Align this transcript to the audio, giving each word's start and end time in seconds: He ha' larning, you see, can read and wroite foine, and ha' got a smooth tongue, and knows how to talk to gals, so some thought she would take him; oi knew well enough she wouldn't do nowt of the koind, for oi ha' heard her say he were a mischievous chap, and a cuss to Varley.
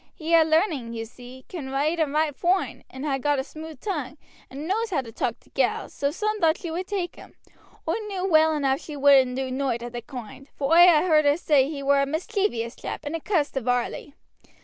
He 0.15 0.33
ha' 0.33 0.43
larning, 0.43 0.93
you 0.93 1.05
see, 1.05 1.45
can 1.47 1.69
read 1.69 1.99
and 1.99 2.11
wroite 2.11 2.35
foine, 2.35 2.83
and 2.89 3.05
ha' 3.05 3.21
got 3.21 3.37
a 3.37 3.43
smooth 3.43 3.79
tongue, 3.81 4.17
and 4.49 4.67
knows 4.67 4.89
how 4.89 5.01
to 5.01 5.11
talk 5.11 5.39
to 5.41 5.51
gals, 5.51 5.93
so 5.93 6.09
some 6.09 6.39
thought 6.41 6.57
she 6.57 6.71
would 6.71 6.87
take 6.87 7.17
him; 7.17 7.35
oi 7.87 7.93
knew 8.07 8.27
well 8.27 8.51
enough 8.55 8.79
she 8.81 8.95
wouldn't 8.97 9.35
do 9.35 9.51
nowt 9.51 9.83
of 9.83 9.91
the 9.91 10.01
koind, 10.01 10.47
for 10.55 10.71
oi 10.73 10.87
ha' 10.87 11.05
heard 11.07 11.25
her 11.25 11.37
say 11.37 11.69
he 11.69 11.83
were 11.83 12.01
a 12.01 12.07
mischievous 12.07 12.75
chap, 12.75 13.01
and 13.03 13.15
a 13.15 13.19
cuss 13.19 13.51
to 13.51 13.61
Varley. 13.61 14.15